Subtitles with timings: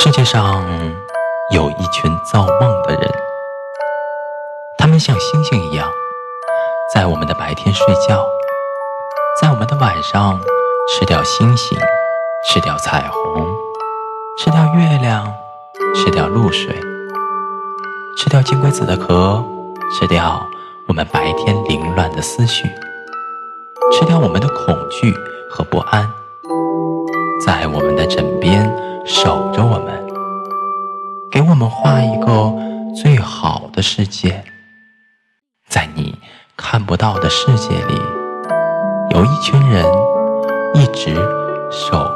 [0.00, 0.64] 世界上
[1.52, 3.10] 有一群造梦的人，
[4.78, 5.90] 他们像星星一样，
[6.94, 8.24] 在我们的白天睡觉，
[9.42, 10.38] 在我们的晚上
[10.88, 11.76] 吃掉星星，
[12.46, 13.44] 吃掉彩虹，
[14.38, 15.26] 吃掉月亮，
[15.96, 16.80] 吃掉露水，
[18.16, 19.44] 吃掉金龟子的壳，
[19.98, 20.40] 吃掉
[20.86, 22.68] 我们白天凌乱的思绪，
[23.92, 25.12] 吃掉我们的恐惧
[25.50, 26.08] 和不安，
[27.44, 28.64] 在我们的枕边
[29.04, 29.87] 守着我们。
[31.38, 32.52] 给我们画一个
[32.92, 34.42] 最好的世界，
[35.68, 36.18] 在你
[36.56, 37.94] 看不到的世界里，
[39.10, 39.84] 有一群人
[40.74, 41.14] 一直
[41.70, 42.07] 守。